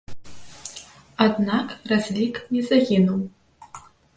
Аднак 1.27 1.67
разлік 1.91 2.41
не 2.57 2.61
загінуў. 2.71 3.21